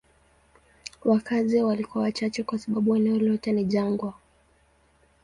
[1.05, 4.13] Wakazi walikuwa wachache kwa sababu eneo lote ni jangwa.